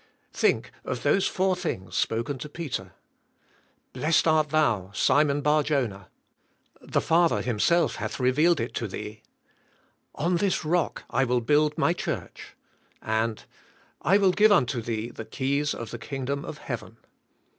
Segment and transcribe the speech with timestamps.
[0.33, 2.93] Think of those four thing's spoken to Peter.
[3.93, 6.09] "Blessed art thou, Simon Barjona,"
[6.81, 9.21] "The Father Himself hath revealed it to thee,"
[10.15, 12.55] "On this rock I will build My church,"
[12.99, 13.45] and
[14.01, 16.97] "I will g ive unto thee the ke3^s of the kingdom of heaven.